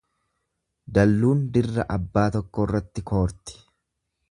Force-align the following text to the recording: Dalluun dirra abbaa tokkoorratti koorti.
Dalluun 0.97 1.43
dirra 1.59 1.85
abbaa 1.97 2.25
tokkoorratti 2.37 3.07
koorti. 3.13 3.63